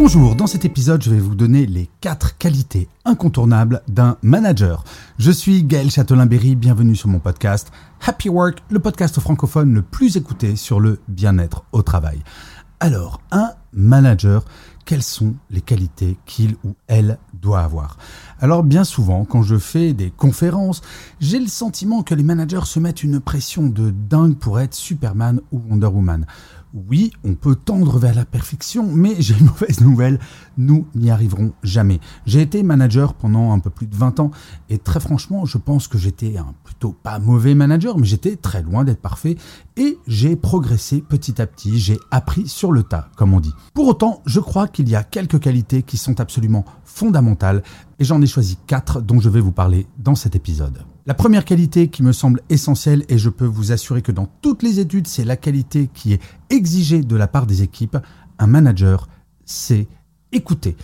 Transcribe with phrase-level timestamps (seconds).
[0.00, 4.84] Bonjour, dans cet épisode, je vais vous donner les 4 qualités incontournables d'un manager.
[5.18, 7.72] Je suis Gaël Châtelain-Berry, bienvenue sur mon podcast
[8.06, 12.22] Happy Work, le podcast francophone le plus écouté sur le bien-être au travail.
[12.78, 14.44] Alors, un manager,
[14.84, 17.98] quelles sont les qualités qu'il ou elle doit avoir?
[18.40, 20.80] Alors bien souvent, quand je fais des conférences,
[21.18, 25.40] j'ai le sentiment que les managers se mettent une pression de dingue pour être Superman
[25.50, 26.24] ou Wonder Woman.
[26.74, 30.18] Oui, on peut tendre vers la perfection, mais j'ai une mauvaise nouvelle,
[30.58, 31.98] nous n'y arriverons jamais.
[32.26, 34.30] J'ai été manager pendant un peu plus de 20 ans,
[34.68, 38.62] et très franchement, je pense que j'étais un plutôt pas mauvais manager, mais j'étais très
[38.62, 39.36] loin d'être parfait,
[39.76, 43.54] et j'ai progressé petit à petit, j'ai appris sur le tas, comme on dit.
[43.72, 47.62] Pour autant, je crois qu'il y a quelques qualités qui sont absolument fondamentales,
[47.98, 50.84] et j'en ai choisi quatre dont je vais vous parler dans cet épisode.
[51.08, 54.62] La première qualité qui me semble essentielle, et je peux vous assurer que dans toutes
[54.62, 56.20] les études, c'est la qualité qui est
[56.50, 57.96] exigée de la part des équipes,
[58.38, 59.08] un manager,
[59.46, 59.88] c'est
[60.32, 60.76] écouter.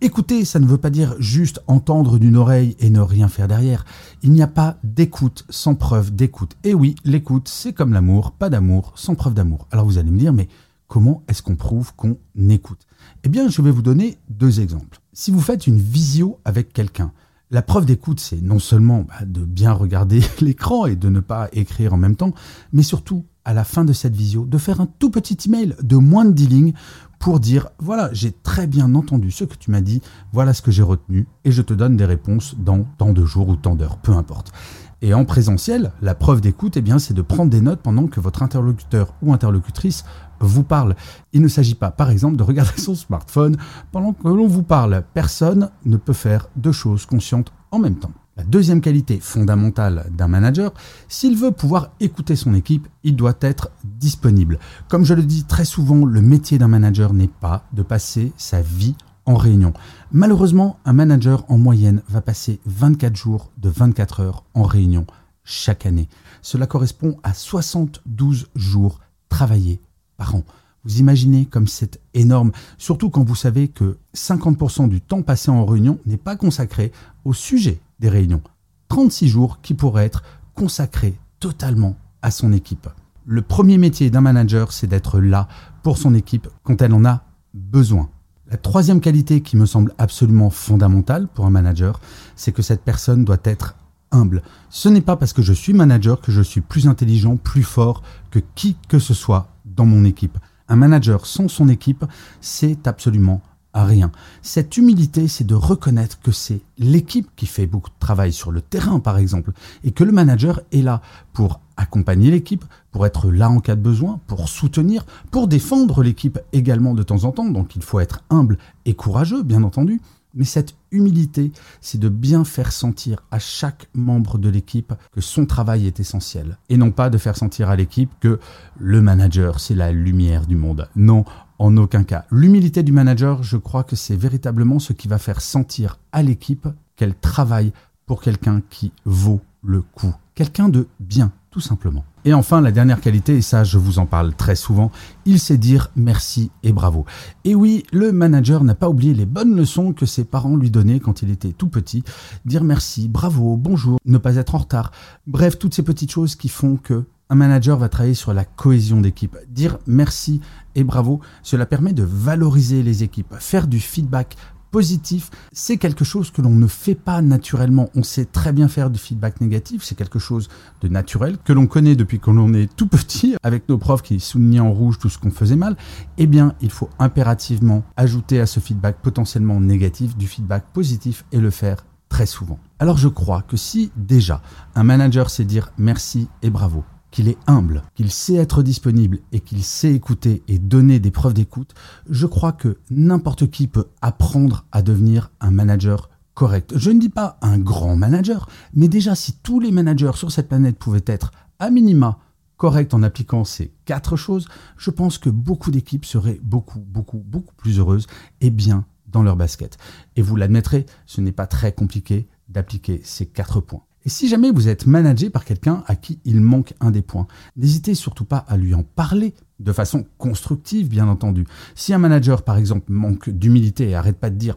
[0.00, 3.84] Écouter, ça ne veut pas dire juste entendre d'une oreille et ne rien faire derrière.
[4.24, 6.56] Il n'y a pas d'écoute sans preuve d'écoute.
[6.64, 9.68] Et oui, l'écoute, c'est comme l'amour, pas d'amour sans preuve d'amour.
[9.70, 10.48] Alors vous allez me dire, mais
[10.88, 12.18] comment est-ce qu'on prouve qu'on
[12.50, 12.84] écoute?
[13.22, 14.98] Eh bien, je vais vous donner deux exemples.
[15.12, 17.12] Si vous faites une visio avec quelqu'un,
[17.50, 21.48] la preuve d'écoute, c'est non seulement bah, de bien regarder l'écran et de ne pas
[21.52, 22.32] écrire en même temps,
[22.72, 25.96] mais surtout, à la fin de cette visio, de faire un tout petit email de
[25.96, 26.72] moins de 10 lignes
[27.18, 30.70] pour dire, voilà, j'ai très bien entendu ce que tu m'as dit, voilà ce que
[30.70, 33.98] j'ai retenu, et je te donne des réponses dans tant de jours ou tant d'heures,
[33.98, 34.52] peu importe.
[35.00, 38.20] Et en présentiel, la preuve d'écoute, eh bien, c'est de prendre des notes pendant que
[38.20, 40.04] votre interlocuteur ou interlocutrice
[40.40, 40.94] vous parle.
[41.32, 43.56] Il ne s'agit pas, par exemple, de regarder son smartphone
[43.92, 45.04] pendant que l'on vous parle.
[45.14, 48.12] Personne ne peut faire deux choses conscientes en même temps.
[48.38, 50.72] La deuxième qualité fondamentale d'un manager,
[51.08, 54.60] s'il veut pouvoir écouter son équipe, il doit être disponible.
[54.86, 58.62] Comme je le dis très souvent, le métier d'un manager n'est pas de passer sa
[58.62, 58.94] vie
[59.26, 59.72] en réunion.
[60.12, 65.04] Malheureusement, un manager en moyenne va passer 24 jours de 24 heures en réunion
[65.42, 66.08] chaque année.
[66.40, 69.80] Cela correspond à 72 jours travaillés
[70.18, 70.44] par an.
[70.84, 75.64] Vous imaginez comme c'est énorme, surtout quand vous savez que 50% du temps passé en
[75.64, 76.92] réunion n'est pas consacré
[77.24, 78.42] au sujet des réunions.
[78.88, 80.22] 36 jours qui pourraient être
[80.54, 82.88] consacrés totalement à son équipe.
[83.24, 85.48] Le premier métier d'un manager, c'est d'être là
[85.82, 87.22] pour son équipe quand elle en a
[87.54, 88.08] besoin.
[88.50, 92.00] La troisième qualité qui me semble absolument fondamentale pour un manager,
[92.34, 93.74] c'est que cette personne doit être
[94.10, 94.42] humble.
[94.70, 98.02] Ce n'est pas parce que je suis manager que je suis plus intelligent, plus fort
[98.30, 100.38] que qui que ce soit dans mon équipe.
[100.68, 102.04] Un manager sans son équipe,
[102.40, 103.40] c'est absolument
[103.74, 104.10] rien.
[104.42, 108.60] Cette humilité, c'est de reconnaître que c'est l'équipe qui fait beaucoup de travail sur le
[108.60, 109.52] terrain, par exemple,
[109.84, 111.00] et que le manager est là
[111.32, 116.38] pour accompagner l'équipe, pour être là en cas de besoin, pour soutenir, pour défendre l'équipe
[116.52, 117.48] également de temps en temps.
[117.48, 120.00] Donc il faut être humble et courageux, bien entendu.
[120.38, 125.46] Mais cette humilité, c'est de bien faire sentir à chaque membre de l'équipe que son
[125.46, 126.58] travail est essentiel.
[126.68, 128.38] Et non pas de faire sentir à l'équipe que
[128.78, 130.88] le manager, c'est la lumière du monde.
[130.94, 131.24] Non,
[131.58, 132.24] en aucun cas.
[132.30, 136.68] L'humilité du manager, je crois que c'est véritablement ce qui va faire sentir à l'équipe
[136.94, 137.72] qu'elle travaille
[138.06, 140.14] pour quelqu'un qui vaut le coup.
[140.36, 142.04] Quelqu'un de bien, tout simplement.
[142.24, 144.90] Et enfin, la dernière qualité, et ça je vous en parle très souvent,
[145.24, 147.06] il sait dire merci et bravo.
[147.44, 151.00] Et oui, le manager n'a pas oublié les bonnes leçons que ses parents lui donnaient
[151.00, 152.04] quand il était tout petit.
[152.44, 154.92] Dire merci, bravo, bonjour, ne pas être en retard.
[155.26, 159.00] Bref, toutes ces petites choses qui font que un manager va travailler sur la cohésion
[159.00, 159.36] d'équipe.
[159.50, 160.40] Dire merci
[160.74, 164.36] et bravo, cela permet de valoriser les équipes, faire du feedback
[164.70, 167.88] positif, c'est quelque chose que l'on ne fait pas naturellement.
[167.94, 170.48] On sait très bien faire du feedback négatif, c'est quelque chose
[170.80, 174.20] de naturel, que l'on connaît depuis que l'on est tout petit, avec nos profs qui
[174.20, 175.76] soulignaient en rouge tout ce qu'on faisait mal.
[176.16, 181.38] Eh bien, il faut impérativement ajouter à ce feedback potentiellement négatif du feedback positif et
[181.38, 182.58] le faire très souvent.
[182.78, 184.40] Alors je crois que si déjà
[184.74, 189.40] un manager sait dire merci et bravo, qu'il est humble, qu'il sait être disponible et
[189.40, 191.74] qu'il sait écouter et donner des preuves d'écoute,
[192.08, 196.72] je crois que n'importe qui peut apprendre à devenir un manager correct.
[196.76, 200.48] Je ne dis pas un grand manager, mais déjà si tous les managers sur cette
[200.48, 202.18] planète pouvaient être à minima
[202.56, 207.54] correct en appliquant ces quatre choses, je pense que beaucoup d'équipes seraient beaucoup, beaucoup, beaucoup
[207.54, 208.06] plus heureuses
[208.40, 209.78] et bien dans leur basket.
[210.16, 213.87] Et vous l'admettrez, ce n'est pas très compliqué d'appliquer ces quatre points.
[214.04, 217.26] Et si jamais vous êtes managé par quelqu'un à qui il manque un des points,
[217.56, 221.46] n'hésitez surtout pas à lui en parler de façon constructive, bien entendu.
[221.74, 224.56] Si un manager, par exemple, manque d'humilité et arrête pas de dire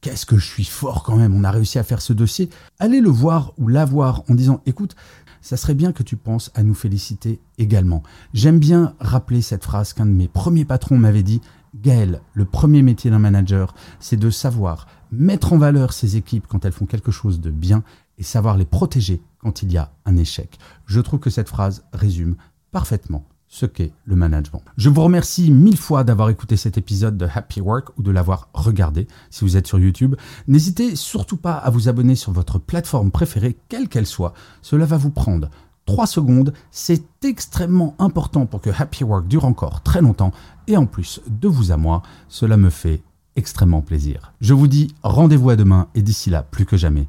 [0.00, 3.00] qu'est-ce que je suis fort quand même, on a réussi à faire ce dossier, allez
[3.00, 4.94] le voir ou la voir en disant écoute,
[5.40, 8.02] ça serait bien que tu penses à nous féliciter également.
[8.32, 11.40] J'aime bien rappeler cette phrase qu'un de mes premiers patrons m'avait dit
[11.74, 16.64] Gaël, le premier métier d'un manager, c'est de savoir mettre en valeur ses équipes quand
[16.64, 17.82] elles font quelque chose de bien
[18.18, 20.58] et savoir les protéger quand il y a un échec.
[20.86, 22.36] Je trouve que cette phrase résume
[22.70, 24.62] parfaitement ce qu'est le management.
[24.76, 28.48] Je vous remercie mille fois d'avoir écouté cet épisode de Happy Work ou de l'avoir
[28.52, 30.16] regardé si vous êtes sur YouTube.
[30.46, 34.34] N'hésitez surtout pas à vous abonner sur votre plateforme préférée, quelle qu'elle soit.
[34.60, 35.48] Cela va vous prendre
[35.86, 36.52] 3 secondes.
[36.70, 40.32] C'est extrêmement important pour que Happy Work dure encore très longtemps.
[40.66, 43.02] Et en plus, de vous à moi, cela me fait
[43.36, 44.34] extrêmement plaisir.
[44.42, 47.08] Je vous dis rendez-vous à demain et d'ici là, plus que jamais,